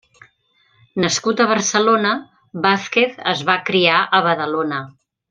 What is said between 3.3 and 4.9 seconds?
es va criar a Badalona.